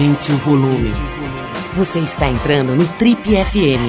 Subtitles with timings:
[0.00, 0.90] Aumente o volume.
[1.76, 3.84] Você está entrando no Trip FM.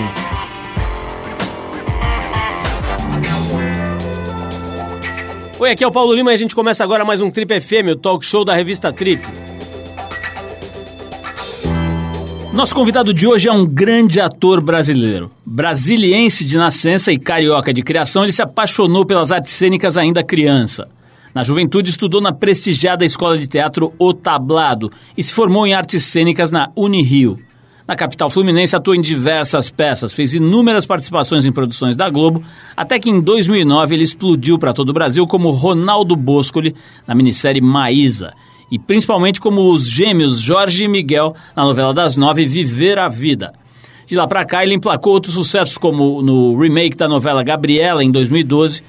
[5.57, 7.93] Oi, aqui é o Paulo Lima e a gente começa agora mais um Trip FM,
[7.93, 9.25] o talk show da revista Trip.
[12.51, 15.31] Nosso convidado de hoje é um grande ator brasileiro.
[15.45, 20.89] Brasiliense de nascença e carioca de criação, ele se apaixonou pelas artes cênicas ainda criança.
[21.33, 26.03] Na juventude, estudou na prestigiada escola de teatro O Tablado e se formou em artes
[26.03, 27.39] cênicas na Unirio.
[27.87, 32.43] Na capital fluminense, atuou em diversas peças, fez inúmeras participações em produções da Globo,
[32.75, 36.75] até que em 2009 ele explodiu para todo o Brasil como Ronaldo Boscoli
[37.07, 38.33] na minissérie Maísa
[38.71, 43.51] e principalmente como os gêmeos Jorge e Miguel na novela das nove Viver a Vida.
[44.07, 48.11] De lá para cá, ele emplacou outros sucessos, como no remake da novela Gabriela, em
[48.11, 48.81] 2012,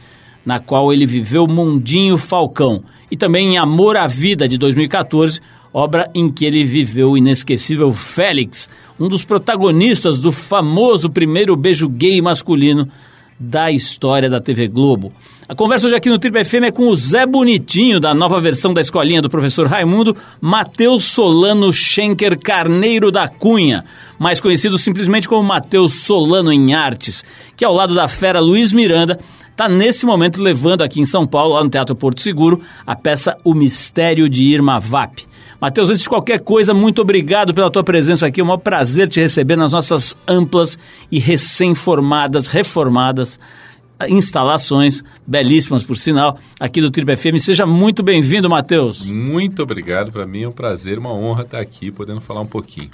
[0.45, 5.41] na qual ele viveu Mundinho Falcão, e também em Amor à Vida, de 2014,
[5.73, 8.69] obra em que ele viveu o inesquecível Félix,
[8.99, 12.89] um dos protagonistas do famoso primeiro beijo gay masculino
[13.39, 15.13] da história da TV Globo.
[15.49, 18.73] A conversa hoje aqui no Triple FM é com o Zé Bonitinho, da nova versão
[18.73, 23.85] da escolinha do professor Raimundo, Matheus Solano Schenker Carneiro da Cunha,
[24.19, 27.25] mais conhecido simplesmente como Matheus Solano em Artes,
[27.57, 29.19] que ao lado da fera Luiz Miranda
[29.53, 33.37] está nesse momento levando aqui em São Paulo, lá no Teatro Porto Seguro, a peça
[33.45, 35.27] O Mistério de Irma Vap.
[35.61, 38.41] Matheus, antes de qualquer coisa, muito obrigado pela tua presença aqui.
[38.41, 40.77] É um prazer te receber nas nossas amplas
[41.11, 43.39] e recém-formadas, reformadas
[44.09, 47.39] instalações, belíssimas por sinal, aqui do Triple FM.
[47.39, 49.03] Seja muito bem-vindo, Matheus.
[49.07, 52.91] Muito obrigado, para mim é um prazer, uma honra estar aqui, podendo falar um pouquinho.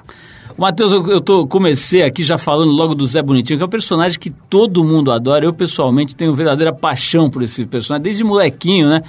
[0.57, 3.71] Matheus, eu, eu tô, comecei aqui já falando logo do Zé Bonitinho, que é um
[3.71, 5.45] personagem que todo mundo adora.
[5.45, 9.03] Eu, pessoalmente, tenho verdadeira paixão por esse personagem, desde molequinho, né?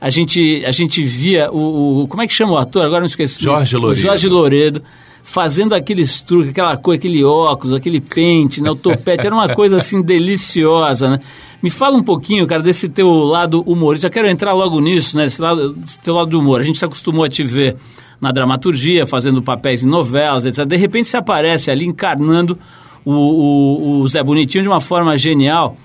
[0.00, 2.84] a gente, a gente via o, o, Como é que chama o ator?
[2.84, 3.42] Agora não esqueci.
[3.42, 4.00] Jorge Loredo.
[4.00, 4.82] Jorge Loredo
[5.24, 9.76] fazendo aqueles truques, aquela coisa, aquele óculos, aquele pente, né, o topete, era uma coisa
[9.76, 11.20] assim deliciosa, né?
[11.60, 14.06] Me fala um pouquinho, cara, desse teu lado humorista.
[14.06, 15.24] Eu quero entrar logo nisso, né?
[15.24, 16.60] Esse lado, teu lado do humor.
[16.60, 17.76] A gente se acostumou a te ver
[18.20, 20.64] na dramaturgia, fazendo papéis em novelas, etc.
[20.64, 22.58] De repente você aparece ali encarnando
[23.04, 25.76] o, o, o Zé Bonitinho de uma forma genial.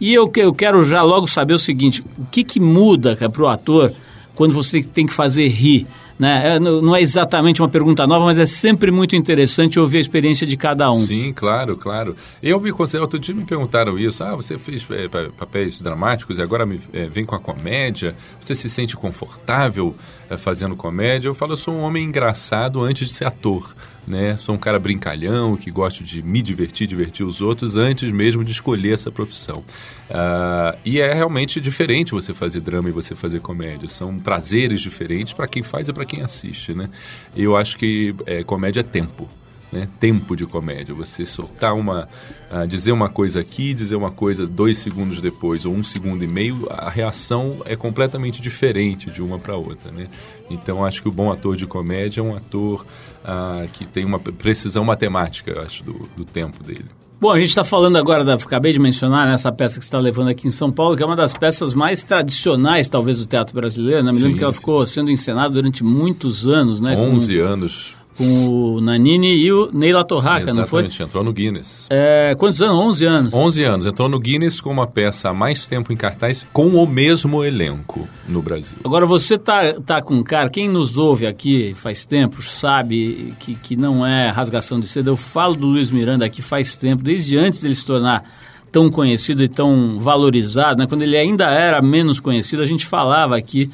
[0.00, 3.48] E eu, eu quero já logo saber o seguinte: o que, que muda para o
[3.48, 3.92] ator
[4.34, 5.86] quando você tem que fazer rir?
[6.18, 6.56] Né?
[6.56, 10.46] É, não é exatamente uma pergunta nova, mas é sempre muito interessante ouvir a experiência
[10.46, 10.94] de cada um.
[10.94, 12.14] Sim, claro, claro.
[12.42, 16.42] Eu me considero, outro dia me perguntaram isso, ah, você fez é, papéis dramáticos e
[16.42, 19.94] agora me, é, vem com a comédia, você se sente confortável
[20.30, 21.28] é, fazendo comédia?
[21.28, 23.74] Eu falo, eu sou um homem engraçado antes de ser ator
[24.06, 24.36] né?
[24.36, 28.52] Sou um cara brincalhão, que gosto de me divertir, divertir os outros, antes mesmo de
[28.52, 29.64] escolher essa profissão.
[30.10, 33.88] Uh, e é realmente diferente você fazer drama e você fazer comédia.
[33.88, 36.88] São prazeres diferentes para quem faz e para quem assiste, né?
[37.36, 39.28] Eu acho que é, comédia é tempo
[39.74, 40.94] né, tempo de comédia.
[40.94, 42.08] Você soltar uma.
[42.50, 46.28] Uh, dizer uma coisa aqui, dizer uma coisa dois segundos depois, ou um segundo e
[46.28, 49.90] meio, a reação é completamente diferente de uma para outra.
[49.90, 50.08] Né?
[50.48, 52.86] Então acho que o bom ator de comédia é um ator
[53.24, 56.86] uh, que tem uma precisão matemática, acho, do, do tempo dele.
[57.20, 59.88] Bom, a gente está falando agora, da, acabei de mencionar nessa né, peça que você
[59.88, 63.26] está levando aqui em São Paulo, que é uma das peças mais tradicionais, talvez, do
[63.26, 64.02] teatro brasileiro.
[64.02, 64.12] Né?
[64.12, 64.58] Me lembro que ela sim.
[64.58, 66.80] ficou sendo encenada durante muitos anos.
[66.80, 66.94] Né?
[66.96, 67.44] 11 Com...
[67.44, 70.82] anos com o Nanini e o Neila Torraca, não foi?
[70.82, 71.86] Exatamente, entrou no Guinness.
[71.90, 72.78] É, quantos anos?
[72.78, 73.34] 11 anos.
[73.34, 73.86] 11 anos.
[73.86, 78.08] Entrou no Guinness com uma peça há mais tempo em cartaz com o mesmo elenco
[78.28, 78.76] no Brasil.
[78.84, 83.54] Agora, você tá, tá com um cara, quem nos ouve aqui faz tempo sabe que,
[83.56, 85.10] que não é rasgação de seda.
[85.10, 88.24] Eu falo do Luiz Miranda aqui faz tempo, desde antes dele se tornar
[88.70, 90.88] tão conhecido e tão valorizado, né?
[90.88, 93.70] quando ele ainda era menos conhecido, a gente falava aqui,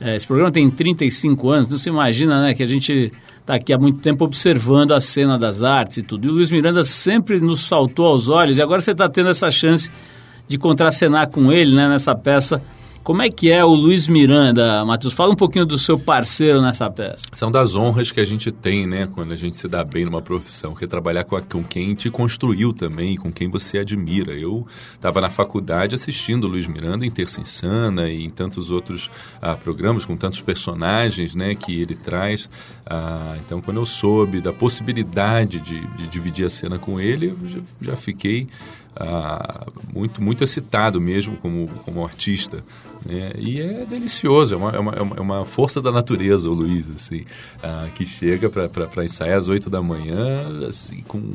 [0.00, 3.12] é, esse programa tem 35 anos, não se imagina né, que a gente
[3.48, 6.26] está aqui há muito tempo observando a cena das artes e tudo.
[6.26, 9.50] E o Luiz Miranda sempre nos saltou aos olhos e agora você está tendo essa
[9.50, 9.90] chance
[10.46, 12.62] de contracenar com ele né, nessa peça
[13.08, 15.14] como é que é o Luiz Miranda, Matheus?
[15.14, 17.24] Fala um pouquinho do seu parceiro nessa peça.
[17.32, 20.20] São das honras que a gente tem, né, quando a gente se dá bem numa
[20.20, 24.34] profissão, que é trabalhar com, a, com quem te construiu também, com quem você admira.
[24.34, 29.10] Eu estava na faculdade assistindo o Luiz Miranda em Terça Insana e em tantos outros
[29.40, 32.46] ah, programas, com tantos personagens, né, que ele traz.
[32.84, 37.48] Ah, então, quando eu soube da possibilidade de, de dividir a cena com ele, eu
[37.48, 38.48] já, já fiquei
[38.98, 42.64] ah, muito, muito excitado mesmo como, como artista.
[43.06, 43.32] Né?
[43.38, 47.24] E é delicioso, é uma, é, uma, é uma força da natureza o Luiz, assim,
[47.62, 51.34] ah, que chega para ensaiar às oito da manhã, assim, com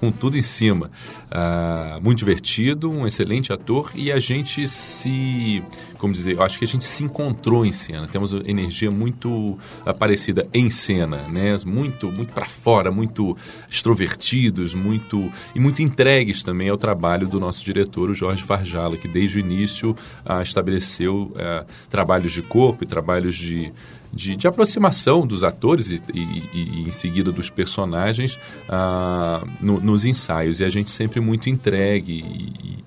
[0.00, 0.90] com tudo em cima.
[1.30, 5.62] Uh, muito divertido, um excelente ator e a gente se,
[5.96, 8.08] como dizer, eu acho que a gente se encontrou em cena.
[8.08, 9.58] Temos energia muito uh,
[9.96, 11.58] parecida em cena né?
[11.64, 13.36] Muito, muito para fora, muito
[13.68, 19.08] extrovertidos, muito e muito entregues também ao trabalho do nosso diretor, o Jorge Farjala, que
[19.08, 23.72] desde o início ah, estabeleceu ah, trabalhos de corpo e trabalhos de,
[24.12, 30.04] de, de, aproximação dos atores e, e, e, em seguida dos personagens ah, no, nos
[30.04, 30.60] ensaios.
[30.60, 32.84] E a gente sempre muito entregue e,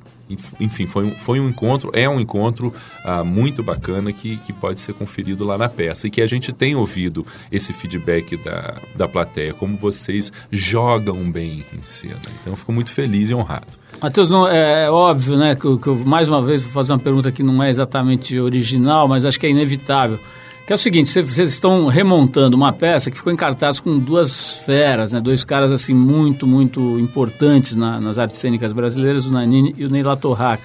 [0.60, 2.74] enfim, foi um, foi um encontro, é um encontro
[3.04, 6.52] ah, muito bacana que, que pode ser conferido lá na peça e que a gente
[6.52, 12.22] tem ouvido esse feedback da, da plateia, como vocês jogam bem em cena.
[12.42, 13.84] Então, eu fico muito feliz e honrado.
[14.02, 17.00] Matheus, não, é, é óbvio, né, que, que eu, mais uma vez vou fazer uma
[17.00, 20.20] pergunta que não é exatamente original, mas acho que é inevitável.
[20.66, 24.60] Que é o seguinte, vocês estão remontando uma peça que ficou em cartaz com duas
[24.60, 25.20] feras, né?
[25.20, 29.90] Dois caras assim muito, muito importantes na, nas artes cênicas brasileiras, o Nanini e o
[29.90, 30.64] Neila Torraca.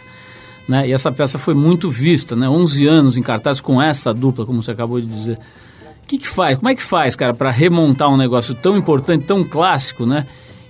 [0.68, 0.88] Né?
[0.88, 2.48] E essa peça foi muito vista, né?
[2.48, 5.36] 11 anos em cartaz com essa dupla, como você acabou de dizer.
[6.04, 6.56] O que, que faz?
[6.58, 10.28] Como é que faz, cara, para remontar um negócio tão importante, tão clássico, né?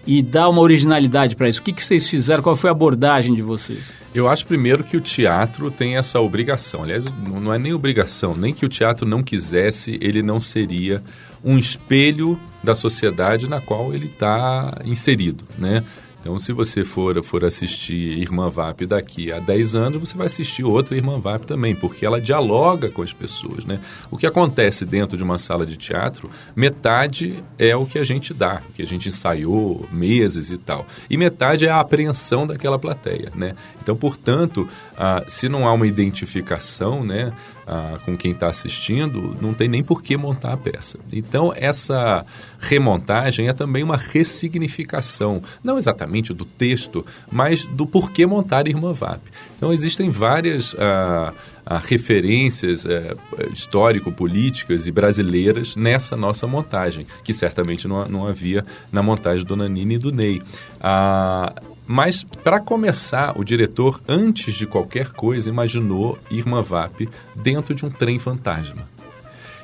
[0.08, 1.60] E dar uma originalidade para isso?
[1.60, 2.42] O que, que vocês fizeram?
[2.42, 3.94] Qual foi a abordagem de vocês?
[4.14, 6.82] Eu acho primeiro que o teatro tem essa obrigação.
[6.82, 11.02] Aliás, não é nem obrigação, nem que o teatro não quisesse, ele não seria
[11.44, 15.84] um espelho da sociedade na qual ele está inserido, né?
[16.28, 20.62] Então, se você for, for assistir Irmã Vap daqui a 10 anos, você vai assistir
[20.62, 23.80] outra Irmã Vap também, porque ela dialoga com as pessoas, né?
[24.10, 28.34] O que acontece dentro de uma sala de teatro, metade é o que a gente
[28.34, 30.86] dá, o que a gente ensaiou meses e tal.
[31.08, 33.54] E metade é a apreensão daquela plateia, né?
[33.82, 37.32] Então, portanto, ah, se não há uma identificação, né?
[37.68, 40.98] Ah, com quem está assistindo, não tem nem por que montar a peça.
[41.12, 42.24] Então, essa
[42.58, 49.20] remontagem é também uma ressignificação, não exatamente do texto, mas do porquê montar Irmã VAP.
[49.56, 51.34] Então, existem várias ah,
[51.70, 53.14] ah, referências eh,
[53.52, 59.96] histórico-políticas e brasileiras nessa nossa montagem, que certamente não, não havia na montagem do Nanini
[59.96, 60.40] e do Ney.
[60.80, 61.52] Ah,
[61.86, 67.90] mas, para começar, o diretor, antes de qualquer coisa, imaginou Irma Vap dentro de um
[67.90, 68.88] trem fantasma.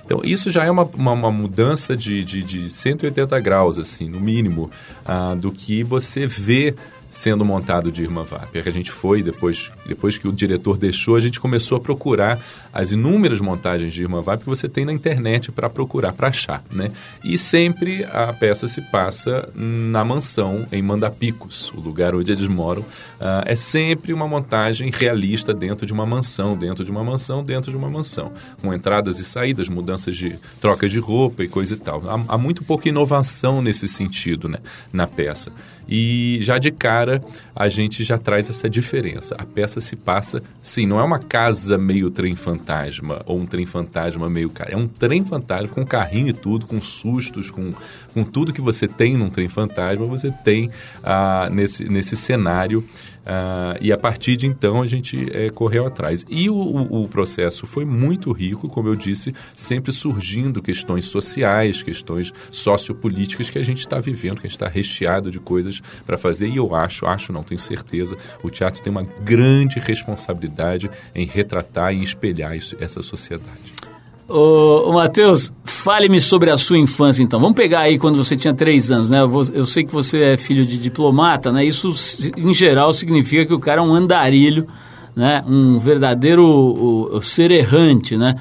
[0.05, 4.21] Então, isso já é uma, uma, uma mudança de, de, de 180 graus, assim, no
[4.21, 4.71] mínimo,
[5.07, 6.75] ah, do que você vê
[7.15, 8.09] sendo montado de.
[8.53, 11.81] É que a gente foi, depois, depois que o diretor deixou, a gente começou a
[11.81, 12.41] procurar
[12.73, 16.63] as inúmeras montagens de Irma Vap que você tem na internet para procurar, para achar,
[16.73, 16.91] né?
[17.23, 22.83] E sempre a peça se passa na mansão, em Mandapicos, o lugar onde eles moram.
[22.83, 27.71] Uh, é sempre uma montagem realista dentro de uma mansão, dentro de uma mansão, dentro
[27.71, 31.79] de uma mansão, com entradas e saídas, mudanças de troca de roupa e coisa e
[31.79, 32.03] tal.
[32.11, 34.59] Há, há muito pouca inovação nesse sentido, né,
[34.93, 35.53] na peça.
[35.89, 37.04] E já de cara
[37.55, 39.35] a gente já traz essa diferença.
[39.39, 43.67] A peça se passa, sim, não é uma casa meio trem fantasma ou um trem
[43.67, 44.73] fantasma meio cara.
[44.73, 47.73] É um trem fantasma com carrinho e tudo, com sustos, com,
[48.13, 50.71] com tudo que você tem num trem fantasma, você tem
[51.03, 52.85] ah, nesse, nesse cenário
[53.25, 56.27] Uh, e a partir de então a gente é, correu atrás.
[56.29, 61.83] E o, o, o, processo foi muito rico, como eu disse, sempre surgindo questões sociais,
[61.83, 66.19] questões sociopolíticas que a gente está vivendo, que a gente está recheado de coisas para
[66.19, 66.49] fazer.
[66.49, 71.95] E eu acho, acho, não tenho certeza, o teatro tem uma grande responsabilidade em retratar
[71.95, 73.94] e espelhar isso, essa sociedade.
[74.29, 77.39] Ô, ô Matheus, fale-me sobre a sua infância então.
[77.39, 79.21] Vamos pegar aí quando você tinha três anos, né?
[79.53, 81.65] Eu, sei que você é filho de diplomata, né?
[81.65, 81.93] Isso,
[82.37, 84.67] em geral, significa que o cara é um andarilho,
[85.15, 85.45] né?
[85.47, 88.35] Um verdadeiro ser errante, né?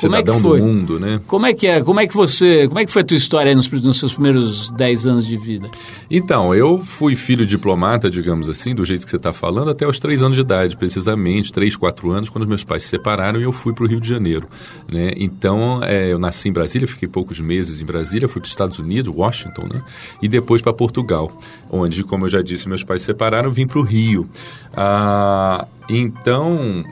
[0.00, 0.60] Como é que foi?
[0.60, 1.20] do mundo, né?
[1.26, 1.80] Como é que é?
[1.80, 4.68] Como é que você, como é que foi a tua história nos, nos, seus primeiros
[4.70, 5.68] 10 anos de vida?
[6.10, 9.98] Então, eu fui filho diplomata, digamos assim, do jeito que você está falando, até os
[9.98, 13.52] 3 anos de idade, precisamente, 3, 4 anos, quando meus pais se separaram e eu
[13.52, 14.46] fui para o Rio de Janeiro,
[14.90, 15.12] né?
[15.16, 18.78] Então, é, eu nasci em Brasília, fiquei poucos meses em Brasília, fui para os Estados
[18.78, 19.82] Unidos, Washington, né?
[20.20, 21.32] E depois para Portugal,
[21.70, 24.28] onde, como eu já disse, meus pais se separaram, vim para o Rio.
[24.74, 26.84] Ah, então,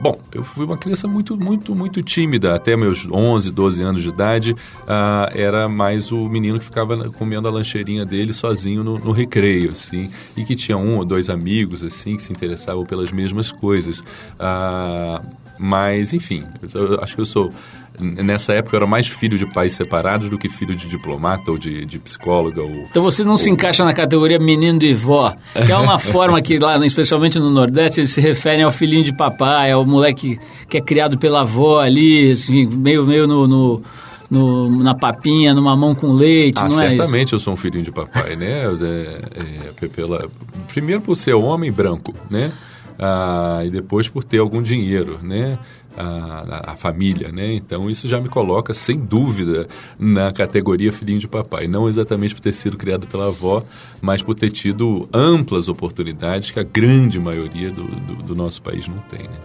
[0.00, 2.54] Bom, eu fui uma criança muito, muito, muito tímida.
[2.54, 7.48] Até meus 11, 12 anos de idade, uh, era mais o menino que ficava comendo
[7.48, 10.10] a lancheirinha dele sozinho no, no, recreio, assim.
[10.36, 13.98] E que tinha um ou dois amigos, assim, que se interessavam pelas mesmas coisas.
[13.98, 15.26] Uh,
[15.58, 17.52] mas, enfim, eu acho que eu sou
[17.98, 21.58] nessa época eu era mais filho de pais separados do que filho de diplomata ou
[21.58, 22.62] de, de psicóloga.
[22.62, 23.36] Ou, então você não ou...
[23.36, 25.34] se encaixa na categoria menino de vó,
[25.66, 29.12] que é uma forma que lá, especialmente no Nordeste, eles se referem ao filhinho de
[29.12, 30.38] papai, ao moleque
[30.68, 33.82] que é criado pela avó ali, assim, meio, meio no, no...
[34.30, 37.82] No, na papinha, numa mão com leite, ah, não é certamente eu sou um filhinho
[37.82, 38.64] de papai, né?
[38.78, 40.28] É, é, pela,
[40.66, 42.52] primeiro por ser homem branco, né?
[42.98, 45.58] ah, e depois por ter algum dinheiro, né?
[46.00, 47.54] A, a, família, né?
[47.54, 49.66] Então isso já me coloca sem dúvida
[49.98, 53.64] na categoria filhinho de papai, não exatamente por ter sido criado pela avó,
[54.00, 58.86] mas por ter tido amplas oportunidades que a grande maioria do, do, do nosso país
[58.86, 59.24] não tem.
[59.24, 59.38] Né?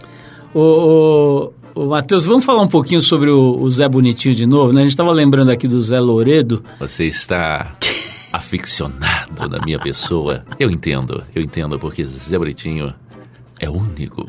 [0.54, 4.72] O, o, o Matheus, vamos falar um pouquinho sobre o, o Zé Bonitinho de novo,
[4.72, 4.82] né?
[4.82, 6.62] A gente estava lembrando aqui do Zé Loredo.
[6.78, 7.74] Você está
[8.32, 10.44] aficionado na minha pessoa.
[10.56, 12.94] Eu entendo, eu entendo, porque Zé Bonitinho
[13.58, 14.22] é único.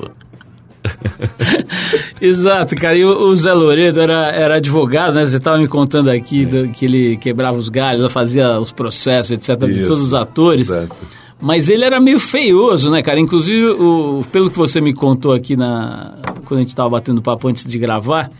[2.21, 2.95] Exato, cara.
[2.95, 5.25] E o, o, Zé Loredo era, era advogado, né?
[5.25, 6.45] Você estava me contando aqui é.
[6.45, 9.73] do, que ele quebrava os galhos, fazia os processos, etc., Isso.
[9.73, 10.69] de todos os atores.
[10.69, 10.95] Exato.
[11.39, 13.19] Mas ele era meio feioso, né, cara?
[13.19, 16.15] Inclusive, o, pelo que você me contou aqui na,
[16.45, 18.31] quando a gente estava batendo papo antes de gravar,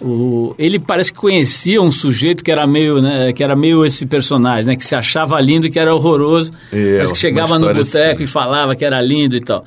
[0.00, 4.04] o, ele parece que conhecia um sujeito que era meio, né, que era meio esse
[4.04, 7.72] personagem, né, que se achava lindo e que era horroroso, é, mas que chegava no
[7.72, 8.24] boteco assim.
[8.24, 9.64] e falava que era lindo e tal.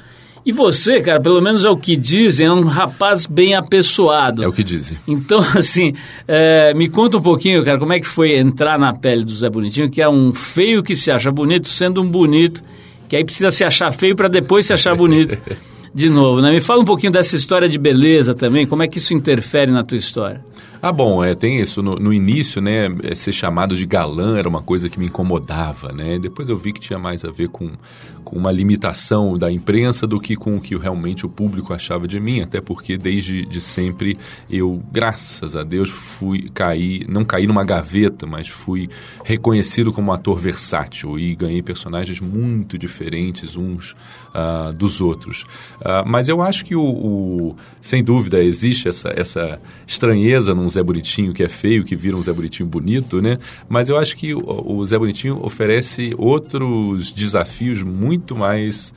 [0.47, 4.41] E você, cara, pelo menos é o que dizem, é um rapaz bem apessoado.
[4.41, 4.97] É o que dizem.
[5.05, 5.93] Então, assim,
[6.25, 9.49] é, me conta um pouquinho, cara, como é que foi entrar na pele do Zé
[9.49, 12.63] Bonitinho, que é um feio que se acha bonito, sendo um bonito,
[13.09, 15.37] que aí precisa se achar feio para depois se achar bonito
[15.93, 16.49] de novo, né?
[16.49, 19.83] Me fala um pouquinho dessa história de beleza também, como é que isso interfere na
[19.83, 20.41] tua história?
[20.81, 21.81] Ah, bom, é, tem isso.
[21.81, 25.91] No, no, início, né, é, ser chamado de galã era uma coisa que me incomodava,
[25.91, 26.19] né?
[26.19, 27.71] Depois eu vi que tinha mais a ver com,
[28.23, 32.19] com uma limitação da imprensa do que com o que realmente o público achava de
[32.19, 34.17] mim, até porque desde de sempre
[34.49, 38.89] eu, graças a Deus, fui cair, não caí numa gaveta, mas fui
[39.23, 43.95] reconhecido como um ator versátil e ganhei personagens muito diferentes uns
[44.35, 45.43] uh, dos outros.
[45.81, 50.83] Uh, mas eu acho que o, o, sem dúvida existe essa, essa estranheza num Zé
[50.83, 53.37] Bonitinho que é feio, que vira um Zé Bonitinho bonito, né?
[53.67, 58.93] Mas eu acho que o, o Zé Bonitinho oferece outros desafios muito mais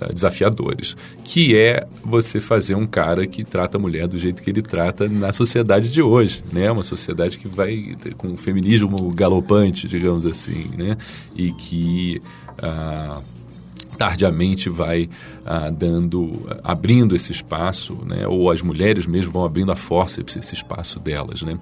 [0.00, 4.50] uh, desafiadores, que é você fazer um cara que trata a mulher do jeito que
[4.50, 6.70] ele trata na sociedade de hoje, né?
[6.70, 10.96] Uma sociedade que vai com um feminismo galopante, digamos assim, né?
[11.34, 12.20] E que
[12.62, 13.22] uh,
[13.96, 15.08] tardiamente vai
[15.44, 18.26] ah, dando, abrindo esse espaço, né?
[18.26, 21.58] ou as mulheres mesmo vão abrindo a força esse espaço delas, né?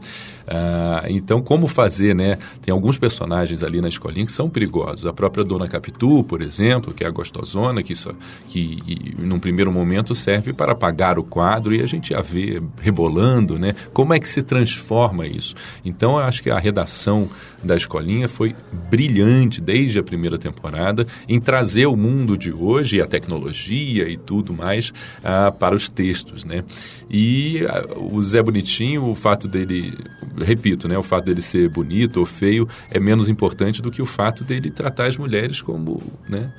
[0.52, 2.36] Ah, então, como fazer, né?
[2.60, 5.06] Tem alguns personagens ali na escolinha que são perigosos.
[5.06, 8.10] A própria Dona Capitu, por exemplo, que é a gostosona, que, só,
[8.48, 12.60] que e, num primeiro momento serve para apagar o quadro e a gente a vê
[12.80, 13.74] rebolando, né?
[13.92, 15.54] Como é que se transforma isso?
[15.84, 17.30] Então, eu acho que a redação
[17.62, 18.56] da escolinha foi
[18.90, 24.16] brilhante desde a primeira temporada em trazer o mundo de hoje e a tecnologia e
[24.16, 26.64] tudo mais ah, para os textos, né?
[27.10, 29.92] E ah, o Zé Bonitinho, o fato dele,
[30.36, 34.06] repito, né, o fato dele ser bonito ou feio é menos importante do que o
[34.06, 36.50] fato dele tratar as mulheres como, né?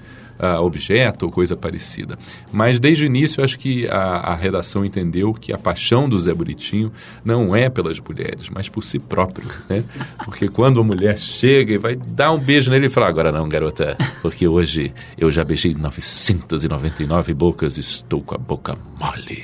[0.41, 2.17] Uh, objeto ou coisa parecida.
[2.51, 6.33] Mas desde o início, acho que a, a, redação entendeu que a paixão do Zé
[6.33, 6.91] Bonitinho
[7.23, 9.47] não é pelas mulheres, mas por si próprio.
[9.69, 9.83] Né?
[10.25, 13.47] Porque quando a mulher chega e vai dar um beijo nele e fala: Agora não,
[13.47, 19.43] garota, porque hoje eu já beijei 999 bocas estou com a boca mole.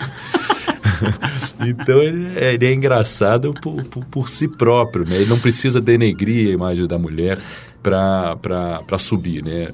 [1.67, 5.17] então ele é, ele é engraçado por, por, por, si próprio, né?
[5.17, 7.37] Ele não precisa denegrir a imagem da mulher
[7.89, 9.69] para subir, né?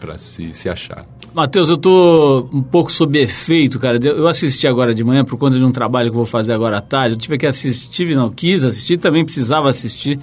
[0.00, 1.04] Para se, se achar.
[1.32, 3.98] Matheus, eu tô um pouco sob efeito, cara.
[4.02, 6.78] Eu assisti agora de manhã por conta de um trabalho que eu vou fazer agora
[6.78, 7.14] à tarde.
[7.14, 10.18] Eu tive que assistir, não quis assistir, também precisava assistir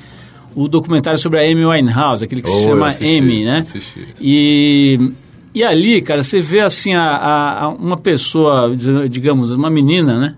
[0.55, 3.59] o documentário sobre a Amy Winehouse, aquele que oh, se chama assisti, Amy, né?
[3.59, 4.07] Assisti.
[4.19, 5.11] E
[5.53, 8.73] e ali, cara, você vê assim a, a, a uma pessoa,
[9.09, 10.35] digamos, uma menina, né?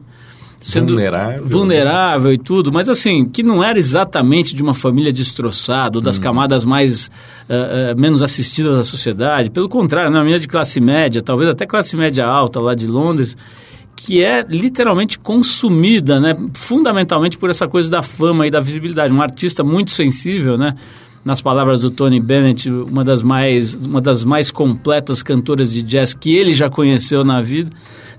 [0.71, 2.35] Sendo vulnerável, vulnerável né?
[2.35, 6.21] e tudo, mas assim, que não era exatamente de uma família destroçada, ou das hum.
[6.21, 7.07] camadas mais
[7.49, 9.49] uh, uh, menos assistidas da sociedade.
[9.49, 13.35] Pelo contrário, uma menina de classe média, talvez até classe média alta lá de Londres,
[13.95, 16.35] que é literalmente consumida, né?
[16.53, 19.13] Fundamentalmente por essa coisa da fama e da visibilidade.
[19.13, 20.75] Um artista muito sensível, né?
[21.23, 26.13] Nas palavras do Tony Bennett, uma das mais, uma das mais completas cantoras de jazz
[26.13, 27.69] que ele já conheceu na vida.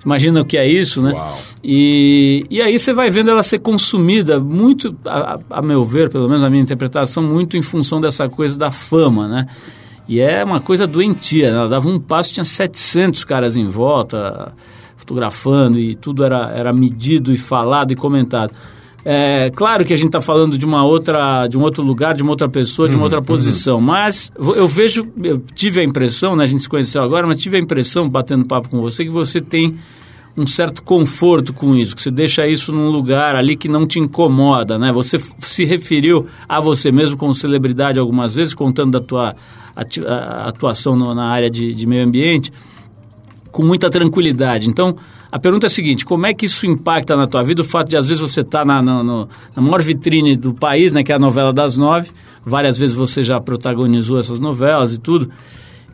[0.05, 1.13] Imagina o que é isso, né?
[1.13, 1.39] Uau.
[1.63, 6.29] E, e aí você vai vendo ela ser consumida muito, a, a meu ver, pelo
[6.29, 9.47] menos a minha interpretação, muito em função dessa coisa da fama, né?
[10.07, 11.57] E é uma coisa doentia, né?
[11.57, 14.53] ela dava um passo, tinha 700 caras em volta,
[14.99, 18.55] fotografando e tudo era, era medido e falado e comentado.
[19.05, 22.23] É, claro que a gente está falando de uma outra, de um outro lugar, de
[22.23, 23.25] uma outra pessoa, de uma uhum, outra uhum.
[23.25, 23.83] posição, uhum.
[23.83, 27.59] mas eu vejo, eu tive a impressão, né, a gente se conheceu agora, mas tive
[27.59, 29.79] a impressão, batendo papo com você, que você tem
[30.37, 34.01] um certo conforto com isso, que você deixa isso num lugar ali que não te
[34.01, 34.91] incomoda, né?
[34.93, 39.37] Você se referiu a você mesmo como celebridade algumas vezes, contando da tua
[40.47, 42.53] atuação na área de, de meio ambiente.
[43.53, 44.69] com muita tranquilidade.
[44.69, 44.97] Então,
[45.35, 47.89] a pergunta é a seguinte: como é que isso impacta na tua vida o fato
[47.89, 49.27] de às vezes você estar tá na, na, na,
[49.57, 52.09] maior vitrine do país, né, que é a novela das nove,
[52.47, 55.29] várias vezes você já protagonizou essas novelas e tudo.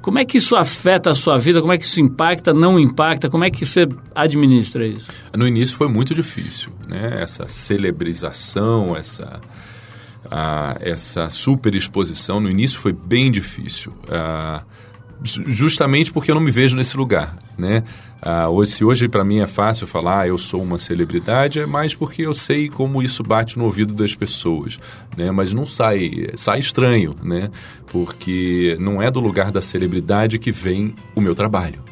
[0.03, 1.63] Como é que isso afeta a sua vida?
[1.63, 3.31] Como é que isso impacta, não impacta?
[3.31, 5.09] Como é que você administra isso?
[5.35, 7.23] No início foi muito difícil, né?
[7.23, 9.41] Essa celebrização, essa,
[10.31, 13.91] a, essa superexposição, no início foi bem difícil.
[14.05, 14.63] Uh,
[15.23, 17.85] justamente porque eu não me vejo nesse lugar, né?
[18.23, 21.95] Ah, se hoje para mim é fácil falar ah, eu sou uma celebridade, é mais
[21.95, 24.79] porque eu sei como isso bate no ouvido das pessoas,
[25.17, 25.31] né?
[25.31, 27.51] Mas não sai, sai estranho, né?
[27.87, 31.83] Porque não é do lugar da celebridade que vem o meu trabalho,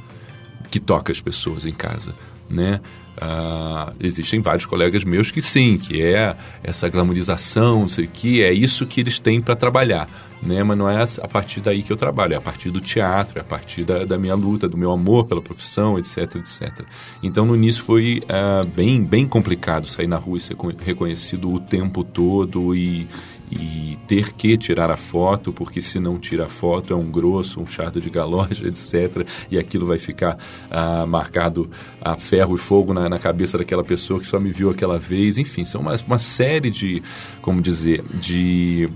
[0.71, 2.15] que toca as pessoas em casa,
[2.49, 2.81] né?
[3.21, 8.45] Uh, existem vários colegas meus que sim, que é essa glamorização, não sei o que,
[8.45, 10.09] é isso que eles têm para trabalhar.
[10.41, 10.63] Né?
[10.63, 13.43] Mas não é a partir daí que eu trabalho, é a partir do teatro, é
[13.43, 16.85] a partir da, da minha luta, do meu amor pela profissão, etc, etc.
[17.21, 21.59] Então, no início foi uh, bem, bem complicado sair na rua e ser reconhecido o
[21.59, 23.09] tempo todo e,
[23.51, 27.61] e ter que tirar a foto, porque se não tira a foto é um grosso,
[27.61, 29.27] um chato de galoja, etc.
[29.51, 30.39] E aquilo vai ficar
[30.71, 34.71] ah, marcado a ferro e fogo na, na, cabeça daquela pessoa que só me viu
[34.71, 35.39] aquela vez.
[35.39, 37.03] Enfim, são uma, uma série de,
[37.41, 38.89] como dizer, de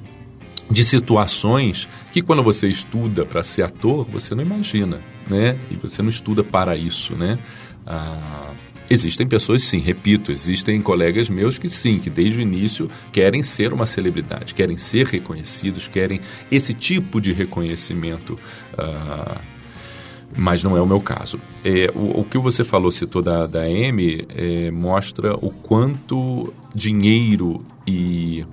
[0.71, 5.59] de situações que quando você estuda para ser ator, você não imagina, né?
[5.71, 7.39] E você não estuda para isso, né?
[7.87, 8.53] Ah,
[8.93, 13.73] Existem pessoas, sim, repito, existem colegas meus que sim, que desde o início querem ser
[13.73, 16.21] uma celebridade, querem ser reconhecidos, querem
[16.51, 18.39] esse tipo de reconhecimento.
[18.75, 19.41] Uh,
[20.37, 21.41] mas não é o meu caso.
[21.65, 27.65] É, o, o, que você falou, citou da, da M, é, mostra o quanto dinheiro
[27.87, 28.45] e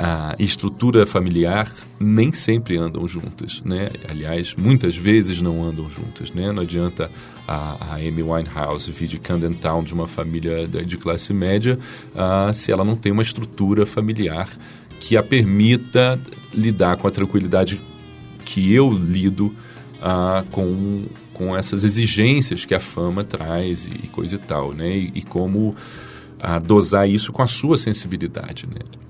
[0.00, 3.90] a estrutura familiar nem sempre andam juntas, né?
[4.08, 6.52] Aliás, muitas vezes não andam juntas, né?
[6.52, 7.10] Não adianta
[7.48, 11.76] a, a Amy Winehouse vir de Camden Town, de uma família de classe média,
[12.14, 14.48] uh, se ela não tem uma estrutura familiar
[15.00, 16.20] que a permita
[16.54, 17.80] lidar com a tranquilidade
[18.44, 19.52] que eu lido
[20.52, 24.96] com, com essas exigências que a fama traz e, e coisa e tal, né?
[24.96, 29.07] E, e como uh, dosar isso com a sua sensibilidade, né?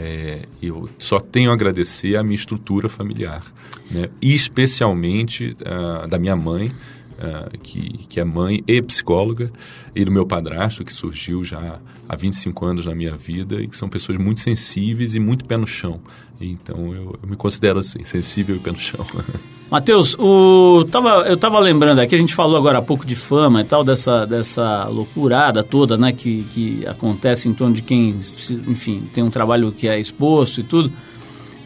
[0.00, 3.42] É, eu só tenho a agradecer à minha estrutura familiar,
[3.90, 4.08] né?
[4.22, 6.72] e especialmente uh, da minha mãe,
[7.18, 9.50] uh, que, que é mãe e psicóloga,
[9.94, 13.76] e do meu padrasto, que surgiu já há 25 anos na minha vida, e que
[13.76, 16.00] são pessoas muito sensíveis e muito pé no chão.
[16.40, 19.04] Então eu, eu me considero assim, sensível e pé no chão.
[19.70, 23.60] Matheus, o, tava, eu estava lembrando aqui, a gente falou agora há pouco de fama
[23.60, 28.18] e tal, dessa, dessa loucurada toda né, que, que acontece em torno de quem,
[28.66, 30.90] enfim, tem um trabalho que é exposto e tudo.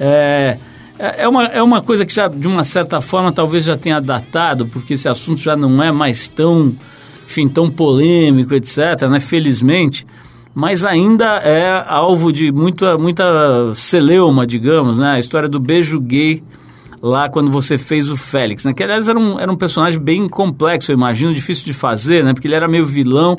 [0.01, 0.59] É,
[0.99, 4.01] é, é, uma, é uma coisa que já, de uma certa forma, talvez já tenha
[4.01, 6.75] datado, porque esse assunto já não é mais tão,
[7.27, 10.07] enfim, tão polêmico, etc., né, felizmente
[10.55, 13.25] mas ainda é alvo de muita, muita
[13.75, 15.13] celeuma, digamos, né?
[15.13, 16.43] A história do beijo gay
[17.01, 18.73] lá quando você fez o Félix, né?
[18.73, 22.35] Que aliás era um, era um personagem bem complexo, eu imagino, difícil de fazer, né?
[22.35, 23.39] Porque ele era meio vilão,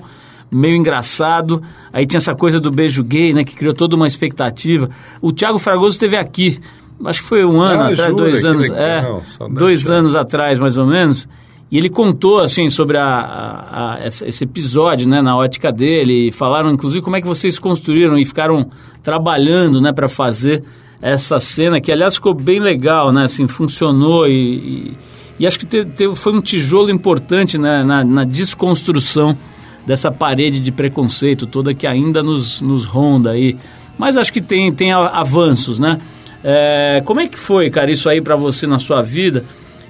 [0.51, 1.61] meio engraçado.
[1.91, 3.43] Aí tinha essa coisa do beijo gay, né?
[3.43, 4.89] Que criou toda uma expectativa.
[5.21, 6.59] O Thiago Fragoso esteve aqui,
[7.05, 9.19] acho que foi um ano ah, atrás, jura, dois anos, é,
[9.51, 11.27] dois anos atrás mais ou menos.
[11.71, 16.27] E ele contou, assim, sobre a, a, a, esse episódio, né, na ótica dele.
[16.27, 18.69] E falaram, inclusive, como é que vocês construíram e ficaram
[19.01, 20.63] trabalhando, né, para fazer
[21.03, 23.23] essa cena que, aliás, ficou bem legal, né?
[23.23, 24.97] Assim, funcionou e, e,
[25.39, 29.37] e acho que te, te, foi um tijolo importante né, na, na, desconstrução
[29.85, 33.57] dessa parede de preconceito toda que ainda nos, nos ronda aí.
[33.97, 35.99] Mas acho que tem, tem avanços, né?
[36.43, 39.45] É, como é que foi, cara, isso aí para você na sua vida?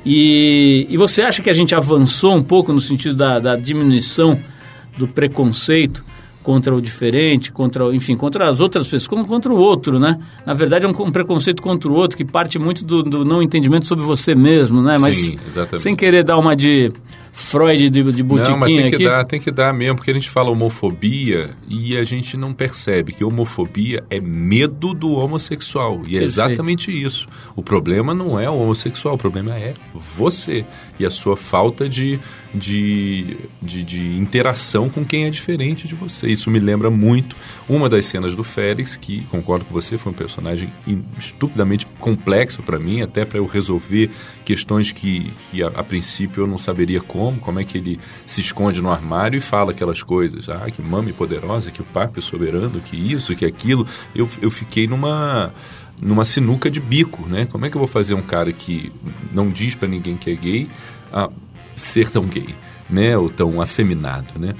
[0.06, 4.40] E, e você acha que a gente avançou um pouco no sentido da, da diminuição
[4.98, 6.04] do preconceito?
[6.44, 10.20] contra o diferente, contra, enfim, contra as outras pessoas, como contra o outro, né?
[10.46, 13.42] Na verdade é um, um preconceito contra o outro que parte muito do, do, não
[13.42, 14.98] entendimento sobre você mesmo, né?
[15.00, 15.82] Mas Sim, exatamente.
[15.82, 16.92] sem querer dar uma de
[17.36, 19.06] Freud de, de botiquim não, mas tem que aqui.
[19.06, 23.12] Dar, tem que dar mesmo, porque a gente fala homofobia e a gente não percebe
[23.12, 26.04] que homofobia é medo do homossexual.
[26.06, 26.24] E é Perfeito.
[26.26, 27.28] exatamente isso.
[27.56, 29.74] O problema não é o homossexual, o problema é
[30.16, 30.64] você
[31.00, 32.20] e a sua falta de,
[32.54, 36.28] de, de, de interação com quem é diferente de você.
[36.28, 37.36] Isso me lembra muito
[37.68, 40.70] uma das cenas do Félix, que concordo com você, foi um personagem
[41.18, 44.10] estupidamente complexo para mim, até para eu resolver
[44.44, 48.42] questões que, que a, a, princípio eu não saberia como, como é que ele se
[48.42, 52.22] esconde no armário e fala aquelas coisas, ah, que mame poderosa, que o Papa é
[52.22, 53.88] soberano, que isso, que aquilo.
[54.14, 55.54] Eu, eu fiquei numa
[56.02, 57.46] numa sinuca de bico, né?
[57.46, 58.92] Como é que eu vou fazer um cara que
[59.32, 60.70] não diz para ninguém que é gay,
[61.14, 61.30] ah,
[61.76, 62.54] ser tão gay,
[62.90, 63.18] né?
[63.18, 64.54] Ou tão afeminado, né?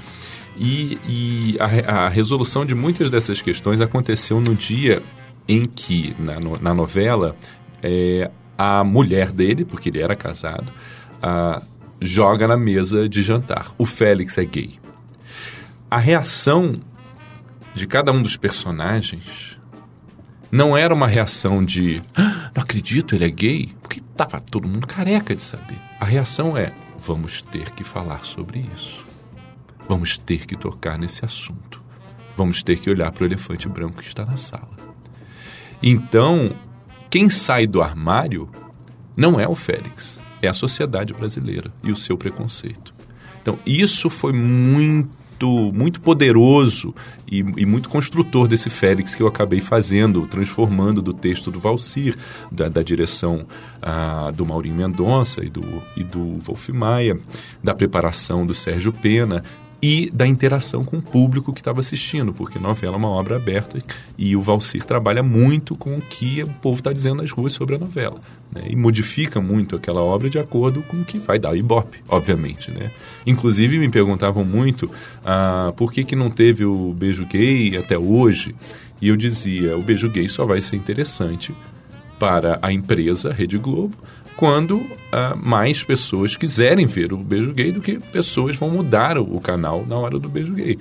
[0.56, 5.02] E, e a, a, resolução de muitas dessas questões aconteceu no dia
[5.48, 7.36] em que, na, no, na novela,
[7.82, 10.72] é, a mulher dele, porque ele era casado,
[11.20, 11.60] a,
[12.00, 13.72] joga na mesa de jantar.
[13.76, 14.78] O Félix é gay.
[15.90, 16.76] A reação
[17.74, 19.58] de cada um dos personagens
[20.50, 24.86] não era uma reação de ah, não acredito, ele é gay, porque estava todo mundo
[24.86, 25.78] careca de saber.
[25.98, 26.72] A reação é
[27.04, 29.04] vamos ter que falar sobre isso.
[29.88, 31.82] Vamos ter que tocar nesse assunto.
[32.36, 34.70] Vamos ter que olhar para o elefante branco que está na sala.
[35.82, 36.54] Então,
[37.10, 38.48] quem sai do armário
[39.16, 42.94] não é o Félix, é a sociedade brasileira e o seu preconceito.
[43.40, 45.24] Então, isso foi muito
[45.74, 46.94] muito poderoso
[47.30, 52.16] e, e, muito construtor desse Félix que eu acabei fazendo, transformando do texto do Valcir,
[52.50, 53.44] da, da direção
[53.82, 57.18] ah, do Maurinho Mendonça e do, e do Wolf Maia,
[57.62, 59.44] da preparação do Sérgio Pena,
[59.86, 63.84] e da interação com o público que estava assistindo, porque novela é uma obra aberta
[64.16, 67.76] e o Valcir trabalha muito com o que o povo está dizendo nas ruas sobre
[67.76, 68.18] a novela.
[68.50, 68.62] Né?
[68.70, 72.70] E modifica muito aquela obra de acordo com o que vai dar Ibope, obviamente.
[72.70, 72.90] Né?
[73.26, 74.90] Inclusive me perguntavam muito
[75.22, 78.54] ah, por que, que não teve o beijo gay até hoje.
[79.02, 81.54] E eu dizia, o beijo gay só vai ser interessante
[82.18, 83.94] para a empresa Rede Globo,
[84.36, 89.40] quando uh, mais pessoas quiserem ver o beijo gay do que pessoas vão mudar o,
[89.40, 90.78] canal na hora do beijo gay.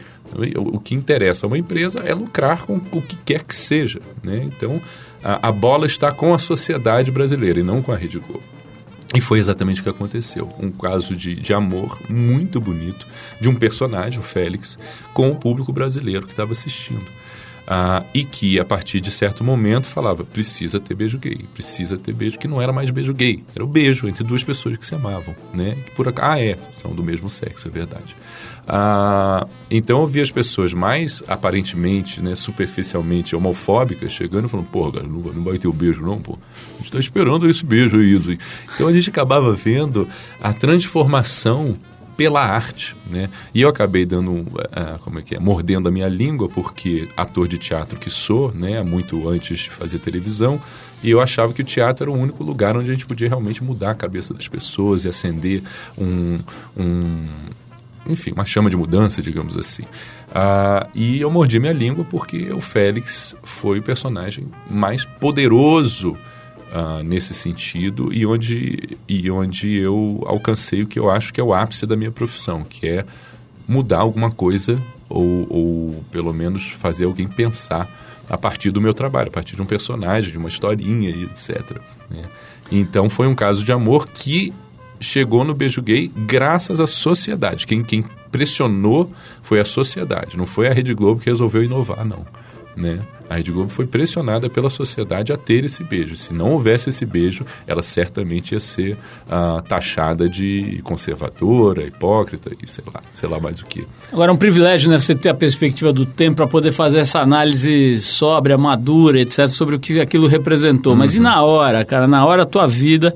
[0.58, 4.00] O, o, que interessa a uma empresa é lucrar com o que quer que seja.
[4.24, 4.44] Né?
[4.46, 4.82] Então,
[5.24, 8.44] a, a bola está com a sociedade brasileira e não com a Rede Globo.
[9.16, 10.52] E foi exatamente o que aconteceu.
[10.60, 13.06] Um caso de, de amor muito bonito
[13.40, 14.78] de um personagem, o Félix,
[15.14, 17.06] com o público brasileiro que estava assistindo.
[17.66, 22.14] Ah, e que a partir de certo momento falava precisa ter beijo gay, precisa ter
[22.14, 24.94] beijo que não era mais beijo gay, era o beijo entre duas pessoas que se
[24.94, 25.78] amavam, né?
[25.86, 28.16] Que por ah é, são do mesmo sexo, é verdade.
[28.68, 34.92] Ah, então eu vi as pessoas mais aparentemente, né, superficialmente homofóbicas chegando e falando, pô,
[34.92, 36.34] cara, não, não vai ter o beijo não, pô.
[36.34, 38.40] A gente está esperando esse beijo aí.
[38.76, 40.08] Então a gente acabava vendo
[40.42, 41.76] a transformação
[42.16, 43.30] pela arte, né?
[43.54, 47.48] E eu acabei dando, uh, como é que é, mordendo a minha língua, porque ator
[47.48, 48.82] de teatro que sou, né?
[48.84, 50.60] Muito antes de fazer televisão,
[51.04, 53.64] e eu achava que o teatro era o único lugar onde a gente podia realmente
[53.64, 55.62] mudar a cabeça das pessoas e acender
[55.98, 56.40] um,
[56.78, 57.24] um
[58.08, 59.84] enfim, uma chama de mudança, digamos assim.
[59.84, 66.18] Uh, e eu mordi minha língua porque o Félix foi o personagem mais poderoso
[66.74, 71.44] uh, nesse sentido e onde, e onde eu alcancei o que eu acho que é
[71.44, 73.06] o ápice da minha profissão, que é
[73.68, 77.90] mudar alguma coisa ou, ou pelo menos fazer alguém pensar
[78.28, 81.78] a partir do meu trabalho, a partir de um personagem, de uma historinha e etc.
[82.10, 82.24] Né?
[82.72, 84.52] Então foi um caso de amor que
[85.00, 87.68] chegou no beijo gay graças à sociedade.
[87.68, 89.12] Quem, quem pressionou
[89.44, 92.26] foi a sociedade, não foi a Rede Globo que resolveu inovar, não.
[92.76, 93.00] Né?
[93.30, 96.16] A Rede Globo foi pressionada pela sociedade a ter esse beijo.
[96.16, 98.98] Se não houvesse esse beijo, ela certamente ia ser
[99.30, 103.86] ah, taxada de conservadora, hipócrita e sei lá, sei lá mais o que.
[104.12, 107.20] Agora é um privilégio, né, você ter a perspectiva do tempo para poder fazer essa
[107.20, 110.94] análise sóbria, madura, etc, sobre o que aquilo representou.
[110.94, 111.00] Uhum.
[111.00, 113.16] Mas e na hora, cara, na hora a tua vida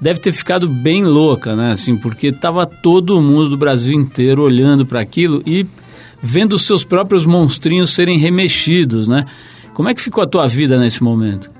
[0.00, 4.86] deve ter ficado bem louca, né, assim, porque tava todo mundo do Brasil inteiro olhando
[4.86, 5.66] para aquilo e
[6.22, 9.26] vendo os seus próprios monstrinhos serem remexidos, né?
[9.74, 11.50] Como é que ficou a tua vida nesse momento?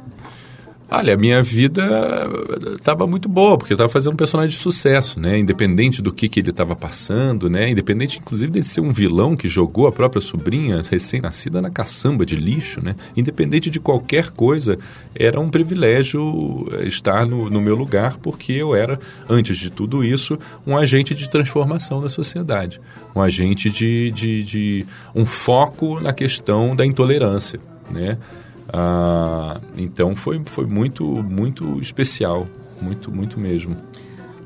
[0.92, 2.28] Olha, a minha vida
[2.76, 5.38] estava muito boa, porque eu estava fazendo um personagem de sucesso, né?
[5.38, 7.70] Independente do que, que ele estava passando, né?
[7.70, 12.34] Independente, inclusive, de ser um vilão que jogou a própria sobrinha recém-nascida na caçamba de
[12.34, 12.96] lixo, né?
[13.16, 14.76] Independente de qualquer coisa,
[15.14, 18.98] era um privilégio eh, estar no, no meu lugar, porque eu era,
[19.28, 22.80] antes de tudo isso, um agente de transformação da sociedade.
[23.14, 28.18] Um agente de, de, de um foco na questão da intolerância, né?
[28.72, 32.46] Ah, então foi, foi muito, muito especial,
[32.80, 33.76] muito, muito mesmo.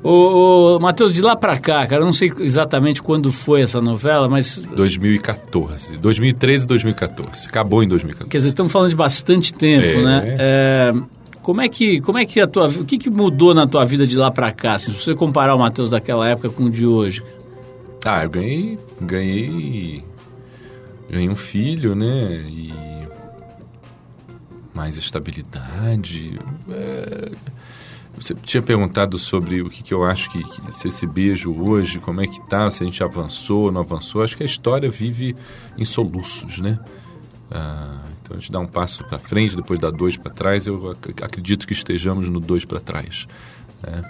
[0.03, 3.81] Ô, ô Matheus, de lá pra cá, cara, eu não sei exatamente quando foi essa
[3.81, 4.59] novela, mas...
[4.59, 8.29] 2014, 2013 e 2014, acabou em 2014.
[8.29, 10.03] Quer dizer, estamos falando de bastante tempo, é.
[10.03, 10.35] né?
[10.39, 10.93] É,
[11.41, 14.05] como é que, como é que a tua, o que, que mudou na tua vida
[14.05, 16.85] de lá pra cá, assim, se você comparar o Matheus daquela época com o de
[16.85, 17.23] hoje?
[18.05, 20.03] Ah, eu ganhei, ganhei,
[21.09, 22.94] ganhei um filho, né, e
[24.75, 26.39] mais estabilidade.
[26.69, 27.31] É...
[28.17, 31.99] Você tinha perguntado sobre o que, que eu acho que, que, se esse beijo hoje,
[31.99, 34.23] como é que tá, se a gente avançou, não avançou.
[34.23, 35.35] Acho que a história vive
[35.77, 36.77] em soluços, né?
[37.51, 40.65] Ah, então a gente dá um passo para frente, depois dá dois para trás.
[40.65, 43.27] Eu ac acredito que estejamos no dois para trás.
[43.83, 44.03] Né?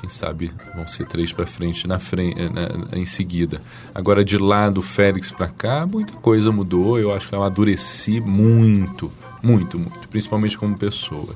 [0.00, 3.60] quem sabe vão ser três para frente na frente na, em seguida.
[3.94, 6.98] Agora de lá do Félix para cá, muita coisa mudou.
[6.98, 11.34] Eu acho que eu amadureci muito, muito, muito, principalmente como pessoa.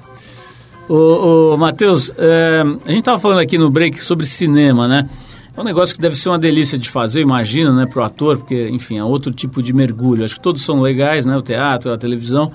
[0.88, 5.08] Ô, ô Matheus, é, a gente estava falando aqui no break sobre cinema, né?
[5.56, 8.38] É um negócio que deve ser uma delícia de fazer, imagino, né, para o ator,
[8.38, 10.24] porque, enfim, é outro tipo de mergulho.
[10.24, 12.52] Acho que todos são legais, né, o teatro, a televisão,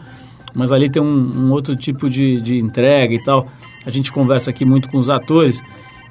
[0.53, 3.47] mas ali tem um, um outro tipo de, de entrega e tal.
[3.85, 5.61] A gente conversa aqui muito com os atores.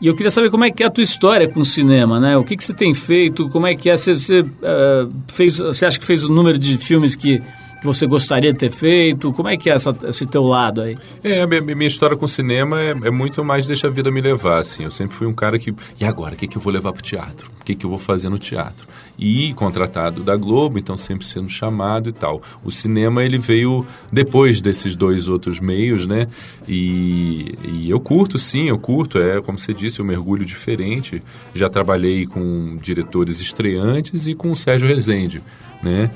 [0.00, 2.36] E eu queria saber como é que é a tua história com o cinema, né?
[2.36, 3.48] O que, que você tem feito?
[3.48, 3.96] Como é que é?
[3.96, 7.42] Você, você, uh, fez, você acha que fez o número de filmes que
[7.84, 9.30] que você gostaria de ter feito?
[9.34, 10.96] Como é que é essa, esse teu lado aí?
[11.22, 14.22] É, a minha, minha história com cinema é, é, muito mais deixa a vida me
[14.22, 14.84] levar, assim.
[14.84, 15.74] Eu sempre fui um cara que...
[16.00, 17.50] E agora, o que, que eu vou levar para o teatro?
[17.60, 18.86] O que, que eu vou fazer no teatro?
[19.18, 22.40] E contratado da Globo, então sempre sendo chamado e tal.
[22.64, 26.26] O cinema, ele veio depois desses dois outros meios, né?
[26.66, 29.18] E, e eu curto, sim, eu curto.
[29.18, 31.22] É, como você disse, um mergulho diferente.
[31.54, 35.42] Já trabalhei com diretores estreantes e com o Sérgio Rezende,
[35.82, 36.10] né?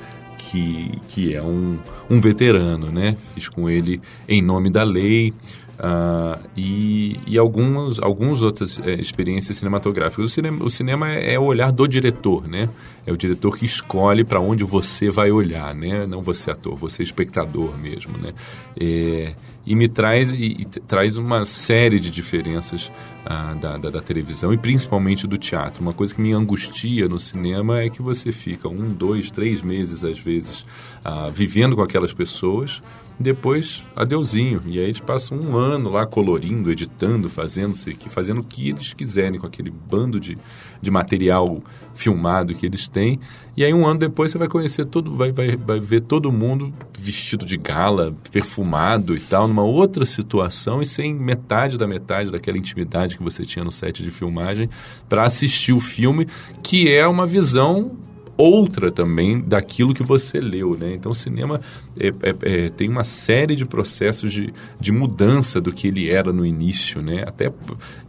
[0.49, 1.77] Que, que é um,
[2.09, 3.15] um veterano, né?
[3.33, 5.33] Fiz com ele Em Nome da Lei
[5.79, 10.25] uh, e, e algumas, algumas outras é, experiências cinematográficas.
[10.25, 12.69] O cinema, o cinema é, é, o olhar do diretor, né?
[13.05, 16.05] É o diretor que escolhe para onde você vai olhar, né?
[16.05, 18.33] Não você ator, você espectador mesmo, né?
[18.79, 19.33] É,
[19.65, 22.91] e me traz, e, e, traz uma série de diferenças
[23.25, 25.81] ah, da, da, da, televisão e principalmente do teatro.
[25.81, 30.03] Uma coisa que me angustia no cinema é que você fica um, dois, três meses,
[30.03, 30.65] às vezes,
[31.03, 32.81] ah, vivendo com aquelas pessoas,
[33.19, 34.61] depois adeuzinho.
[34.65, 37.75] E aí eles passam um ano lá colorindo, editando, fazendo
[38.09, 40.37] fazendo o que eles quiserem com aquele bando de,
[40.81, 41.61] de material
[41.93, 43.19] filmado que eles têm.
[43.57, 46.73] E aí um ano depois você vai conhecer todo, vai, vai, vai ver todo mundo
[46.97, 52.57] vestido de gala, perfumado e tal, numa outra situação e sem metade da metade daquela
[52.57, 54.69] intimidade que você tinha no set de filmagem
[55.09, 56.27] para assistir o filme,
[56.63, 57.97] que é uma visão
[58.39, 60.93] outra também daquilo que você leu, né?
[60.93, 61.59] Então o cinema
[61.99, 66.31] é, é, é, tem uma série de processos de, de mudança do que ele era
[66.31, 67.23] no início, né?
[67.27, 67.51] Até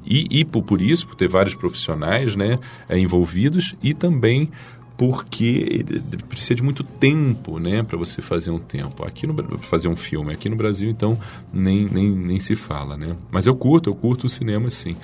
[0.06, 4.48] e, e por, por isso, por ter vários profissionais, né, é, envolvidos e também
[4.96, 5.84] porque
[6.28, 9.04] precisa de muito tempo, né, para você fazer um tempo.
[9.04, 11.18] Aqui no fazer um filme, aqui no Brasil então
[11.52, 13.16] nem, nem, nem se fala, né?
[13.32, 14.94] Mas eu curto, eu curto o cinema sim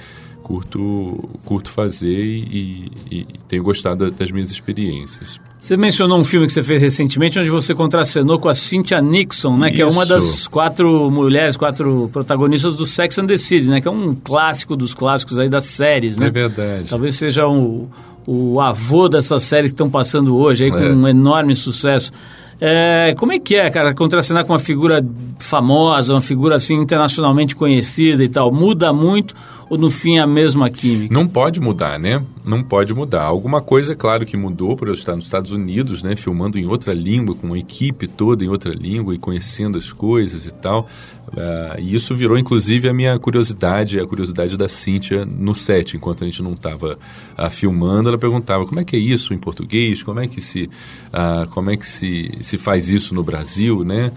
[0.47, 5.41] curto, curto fazer e, e, tenho gostado das minhas experiências.
[5.59, 9.57] Você mencionou um filme que você fez recentemente, onde você contracenou com a Cynthia Nixon,
[9.57, 9.73] né?
[9.73, 13.81] Que é uma das quatro mulheres, quatro protagonistas do Sex and the City, né?
[13.81, 16.29] Que é um clássico dos clássicos aí das séries, né?
[16.29, 16.89] É verdade.
[16.89, 17.89] Talvez seja um,
[18.25, 20.93] o avô dessas séries que estão passando hoje aí, com é.
[20.93, 22.13] um enorme sucesso.
[22.61, 25.05] É, como é que é, cara, contracenar com uma figura
[25.41, 28.53] famosa, uma figura assim internacionalmente conhecida e tal?
[28.53, 29.35] Muda muito
[29.69, 31.13] ou no fim é a mesma química?
[31.13, 32.23] Não pode mudar, né?
[32.45, 33.25] Não pode mudar.
[33.25, 36.15] Alguma coisa, claro, que mudou por eu estar nos Estados Unidos, né?
[36.15, 40.47] Filmando em outra língua, com uma equipe toda em outra língua e conhecendo as coisas
[40.47, 40.89] e tal.
[41.29, 45.97] Uh, e isso virou, inclusive, a minha curiosidade, a curiosidade da Cíntia no set.
[45.97, 46.97] Enquanto a gente não estava
[47.37, 50.71] uh, filmando, ela perguntava como é que é isso em português, como é que se,
[51.09, 54.13] uh, como é que se, se faz isso no Brasil, né?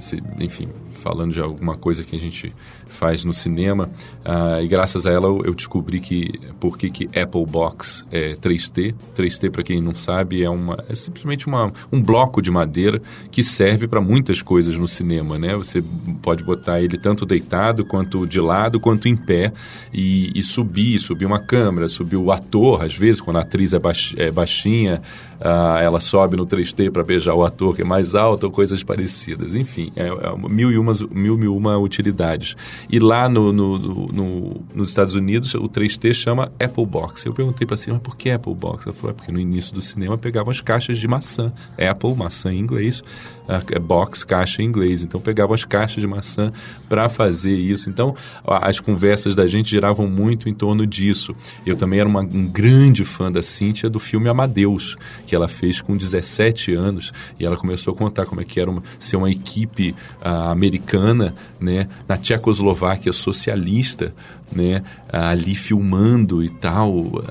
[0.00, 0.68] Se, enfim,
[1.06, 2.52] falando de alguma coisa que a gente
[2.88, 3.88] faz no cinema.
[4.24, 8.92] Uh, e graças a ela eu, descobri que por que, Apple Box é 3T.
[9.16, 13.44] 3T, para quem não sabe, é, uma, é simplesmente uma, um bloco de madeira que
[13.44, 15.38] serve para muitas coisas no cinema.
[15.38, 15.54] Né?
[15.54, 15.80] Você
[16.22, 19.52] pode botar ele tanto deitado, quanto de lado, quanto em pé
[19.92, 23.80] e, e subir, subir uma câmera, subir o ator, às vezes, quando a atriz é,
[24.16, 25.00] é baixinha,
[25.40, 28.82] uh, ela sobe no 3T para beijar o ator que é mais alto ou coisas
[28.82, 29.54] parecidas.
[29.54, 32.56] Enfim, é, é mil, e umas, mil e uma utilidades.
[32.90, 37.24] E lá no, no, no, nos Estados Unidos, o 3T chama Apple Box.
[37.26, 38.86] Eu perguntei para cima, por que Apple Box?
[38.86, 41.52] Ela falou, é porque no início do cinema pegavam as caixas de maçã.
[41.78, 43.02] Apple, maçã em inglês,
[43.46, 45.02] uh, box, caixa em inglês.
[45.02, 46.52] Então pegavam as caixas de maçã
[46.88, 47.88] para fazer isso.
[47.90, 51.34] Então as conversas da gente giravam muito em torno disso.
[51.64, 54.96] Eu também era uma, um grande fã da Cíntia do filme Amadeus,
[55.26, 57.12] que ela fez com 17 anos.
[57.38, 61.34] E ela começou a contar como é que era uma, ser uma equipe uh, americana
[61.60, 64.14] né, na Tchecoslováquia socialista,
[64.50, 66.92] né, ali filmando e tal.
[66.94, 67.22] Uh,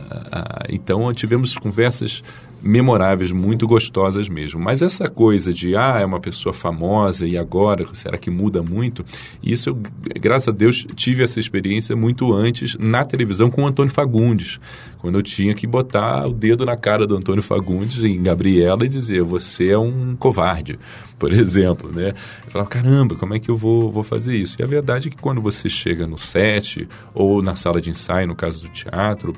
[0.70, 2.24] então tivemos conversas
[2.62, 4.60] memoráveis, muito gostosas mesmo.
[4.60, 9.06] Mas essa coisa de, ah, é uma pessoa famosa e agora, será que muda muito?
[9.42, 9.78] Isso, eu,
[10.20, 14.60] graças a Deus, tive essa experiência muito antes na televisão com o Antônio Fagundes,
[15.00, 18.90] quando eu tinha que botar o dedo na cara do Antônio Fagundes em Gabriela e
[18.90, 20.80] dizer, você é um covarde,
[21.20, 22.14] por exemplo, né?
[22.46, 24.56] Eu falava, caramba, como é que eu vou, vou fazer isso?
[24.60, 28.28] E a verdade é que quando você chega no set ou na sala de ensaio,
[28.28, 29.34] no caso do teatro,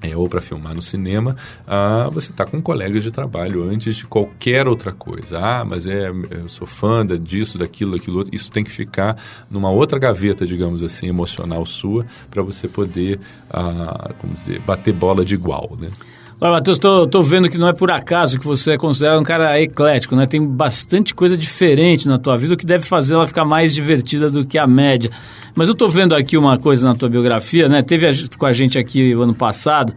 [0.00, 4.06] é, ou para filmar no cinema, ah, você está com colegas de trabalho antes de
[4.06, 5.38] qualquer outra coisa.
[5.38, 8.34] Ah, mas é, eu sou fã disso, daquilo, daquilo outro.
[8.34, 9.16] Isso tem que ficar
[9.50, 13.18] numa outra gaveta, digamos assim, emocional sua, para você poder,
[13.50, 15.90] ah, como dizer, bater bola de igual, né?
[16.40, 19.24] Olha, Matheus, tô, tô vendo que não é por acaso que você é considerado um
[19.24, 20.24] cara eclético, né?
[20.24, 24.30] Tem bastante coisa diferente na tua vida, o que deve fazer ela ficar mais divertida
[24.30, 25.10] do que a média.
[25.54, 27.82] Mas eu tô vendo aqui uma coisa na tua biografia, né?
[27.82, 29.92] Teve a, com a gente aqui o ano passado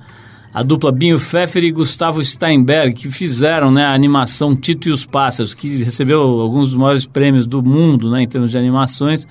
[0.54, 5.06] a dupla Binho Pfeffer e Gustavo Steinberg, que fizeram né, a animação Tito e os
[5.06, 9.25] Pássaros, que recebeu alguns dos maiores prêmios do mundo né, em termos de animações,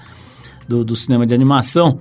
[0.66, 1.98] do, do cinema de animação.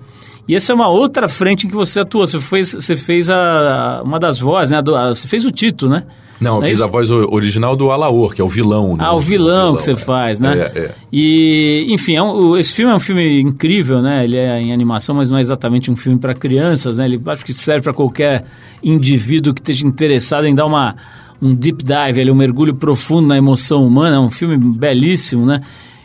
[0.49, 2.25] E essa é uma outra frente em que você atua.
[2.25, 4.81] Você fez, você fez a, uma das vozes, né?
[5.09, 6.05] Você fez o Tito, né?
[6.41, 6.83] Não, eu é fiz isso?
[6.83, 8.97] a voz original do Alaor, que é o vilão.
[8.97, 9.03] Né?
[9.05, 9.95] Ah, o vilão, vilão que você é.
[9.95, 10.57] faz, né?
[10.57, 10.95] É, é.
[11.13, 14.23] E, enfim, é um, esse filme é um filme incrível, né?
[14.23, 17.05] Ele é em animação, mas não é exatamente um filme para crianças, né?
[17.05, 18.45] Ele acho que serve para qualquer
[18.83, 20.95] indivíduo que esteja interessado em dar uma,
[21.39, 24.15] um deep dive, ele, um mergulho profundo na emoção humana.
[24.15, 25.61] É um filme belíssimo, né?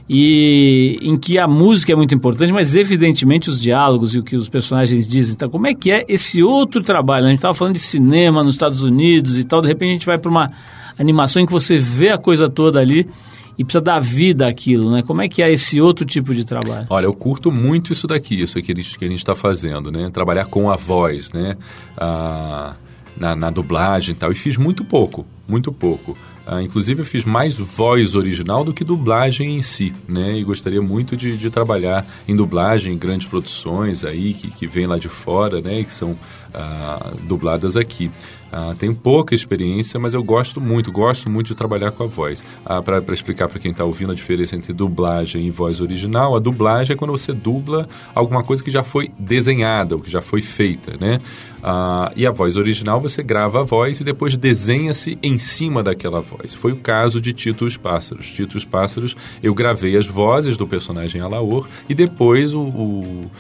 [0.08, 4.36] E em que a música é muito importante, mas evidentemente os diálogos e o que
[4.36, 5.34] os personagens dizem.
[5.34, 7.26] Então, como é que é esse outro trabalho?
[7.26, 10.06] A gente estava falando de cinema nos Estados Unidos e tal, de repente a gente
[10.06, 10.52] vai para uma
[10.98, 13.08] animação em que você vê a coisa toda ali
[13.56, 15.02] e precisa dar vida àquilo, né?
[15.02, 16.86] Como é que é esse outro tipo de trabalho?
[16.90, 20.08] Olha, eu curto muito isso daqui, isso que a gente está fazendo, né?
[20.12, 21.56] Trabalhar com a voz, né?
[21.96, 22.74] Ah,
[23.16, 26.16] na, na dublagem e tal, e fiz muito pouco, muito pouco.
[26.46, 30.37] Uh, inclusive eu fiz mais voz original do que dublagem em si, né?
[30.37, 34.87] E gostaria muito de, de trabalhar em dublagem, em grandes produções aí que, que vêm
[34.87, 35.80] lá de fora, né?
[35.80, 38.11] E que são uh, dubladas aqui.
[38.54, 42.40] Uh, tenho pouca experiência, mas eu gosto muito, gosto muito de trabalhar com a voz.
[42.64, 46.38] Uh, Para explicar para quem está ouvindo a diferença entre dublagem e voz original, a
[46.38, 50.40] dublagem é quando você dubla alguma coisa que já foi desenhada, ou que já foi
[50.40, 51.20] feita, né?
[51.58, 56.20] Uh, e a voz original você grava a voz e depois desenha-se em cima daquela
[56.20, 56.54] voz.
[56.54, 58.30] Foi o caso de Tito os Pássaros.
[58.30, 63.30] Tito os Pássaros, eu gravei as vozes do personagem Alaor e depois o, o,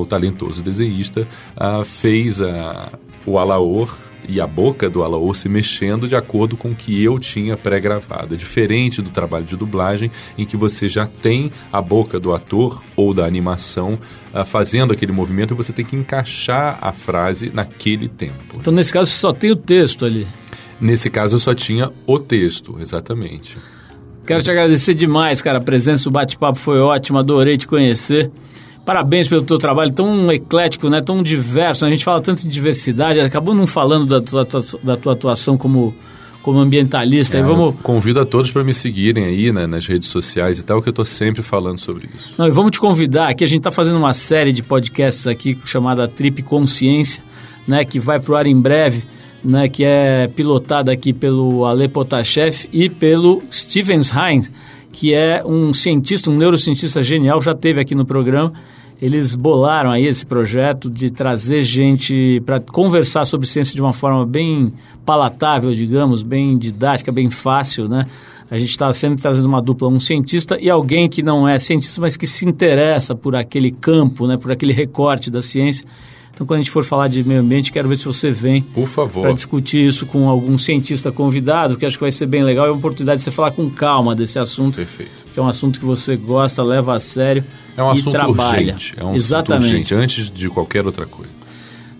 [0.00, 1.26] o talentoso desenhista
[1.84, 2.92] fez a,
[3.26, 3.94] o Alaor
[4.28, 8.34] e a boca do Alaor se mexendo de acordo com o que eu tinha pré-gravado.
[8.34, 12.82] É diferente do trabalho de dublagem, em que você já tem a boca do ator
[12.94, 13.98] ou da animação
[14.34, 18.56] uh, fazendo aquele movimento e você tem que encaixar a frase naquele tempo.
[18.56, 20.26] Então, nesse caso, você só tem o texto ali.
[20.80, 23.56] Nesse caso, eu só tinha o texto, exatamente.
[24.26, 25.58] Quero te agradecer demais, cara.
[25.58, 28.30] A presença, o bate-papo foi ótimo, adorei te conhecer.
[28.86, 31.02] Parabéns pelo teu trabalho tão eclético, né?
[31.02, 31.84] tão diverso.
[31.84, 34.46] A gente fala tanto de diversidade, acabou não falando da tua,
[34.80, 35.92] da tua atuação como,
[36.40, 37.36] como ambientalista.
[37.36, 37.74] É, vamos...
[37.82, 40.92] Convido a todos para me seguirem aí né, nas redes sociais e tal, que eu
[40.92, 42.32] estou sempre falando sobre isso.
[42.38, 45.58] Não, e vamos te convidar aqui, a gente está fazendo uma série de podcasts aqui
[45.64, 47.24] chamada Trip Consciência,
[47.66, 49.02] né, que vai para o ar em breve.
[49.44, 54.52] Né, que é pilotada aqui pelo Ale Potashev e pelo Stevens Hines,
[54.90, 58.52] que é um cientista, um neurocientista genial, já teve aqui no programa
[59.00, 64.24] eles bolaram aí esse projeto de trazer gente para conversar sobre ciência de uma forma
[64.24, 64.72] bem
[65.04, 68.06] palatável, digamos, bem didática, bem fácil, né?
[68.50, 72.00] A gente está sempre trazendo uma dupla, um cientista e alguém que não é cientista,
[72.00, 75.84] mas que se interessa por aquele campo, né, por aquele recorte da ciência.
[76.32, 78.64] Então, quando a gente for falar de meio ambiente, quero ver se você vem
[79.22, 82.66] para discutir isso com algum cientista convidado, que acho que vai ser bem legal.
[82.66, 85.25] É uma oportunidade de você falar com calma desse assunto, Perfeito.
[85.36, 87.44] Que é um assunto que você gosta, leva a sério.
[87.76, 88.72] É um assunto trabalha.
[88.72, 88.94] urgente.
[88.96, 89.66] É um Exatamente.
[89.66, 91.30] assunto urgente, antes de qualquer outra coisa.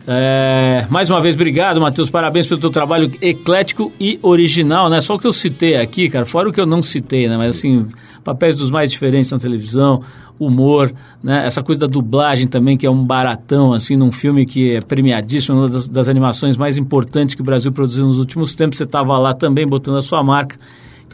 [0.08, 2.08] É, mais uma vez, obrigado, Matheus.
[2.08, 5.02] Parabéns pelo teu trabalho eclético e original, né?
[5.02, 7.36] Só o que eu citei aqui, cara, fora o que eu não citei, né?
[7.36, 7.86] Mas assim,
[8.24, 10.02] papéis dos mais diferentes na televisão,
[10.38, 10.90] humor,
[11.22, 11.46] né?
[11.46, 15.58] Essa coisa da dublagem também, que é um baratão, assim, num filme que é premiadíssimo,
[15.58, 18.78] uma das, das animações mais importantes que o Brasil produziu nos últimos tempos.
[18.78, 20.56] Você estava lá também botando a sua marca.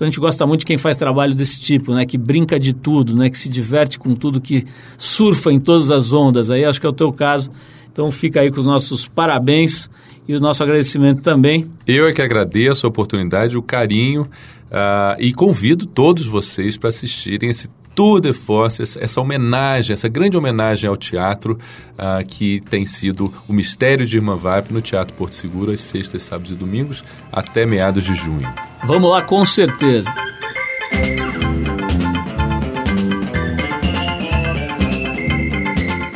[0.03, 2.05] Então a gente gosta muito de quem faz trabalho desse tipo, né?
[2.05, 3.31] Que brinca de tudo, né?
[3.31, 4.65] Que se diverte com tudo, que
[4.99, 6.51] surfa em todas as ondas.
[6.51, 7.53] Aí acho que é o teu caso.
[7.93, 9.89] Então fica aí com os nossos parabéns
[10.27, 11.71] e o nosso agradecimento também.
[11.87, 17.51] Eu é que agradeço a oportunidade, o carinho uh, e convido todos vocês para assistirem
[17.51, 21.59] esse Tour de Force, essa homenagem, essa grande homenagem ao teatro
[21.93, 26.23] uh, que tem sido o Mistério de Irmã Vap no Teatro Porto Seguro, às sextas,
[26.23, 28.53] sábados e domingos, até meados de junho.
[28.85, 30.13] Vamos lá, com certeza.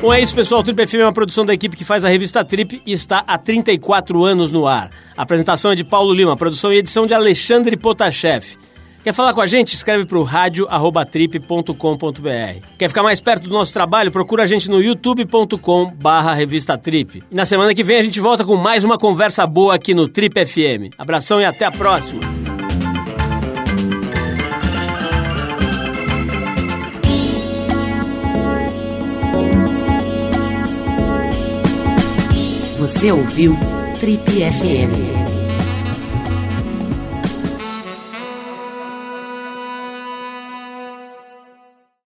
[0.06, 0.62] Bom, é isso, pessoal.
[0.62, 3.36] Trip FM é uma produção da equipe que faz a revista Trip e está há
[3.36, 4.90] 34 anos no ar.
[5.16, 8.56] A apresentação é de Paulo Lima, produção e edição de Alexandre Potashev.
[9.06, 9.72] Quer falar com a gente?
[9.72, 12.66] Escreve para o rádio@trip.com.br.
[12.76, 14.10] Quer ficar mais perto do nosso trabalho?
[14.10, 17.22] Procura a gente no youtube.com/barra revista Trip.
[17.30, 20.08] E na semana que vem a gente volta com mais uma conversa boa aqui no
[20.08, 20.92] Trip FM.
[20.98, 22.20] Abração e até a próxima.
[32.80, 33.56] Você ouviu
[34.00, 35.25] Trip FM.